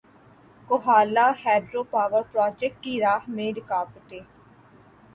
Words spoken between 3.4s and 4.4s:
رکاوٹیں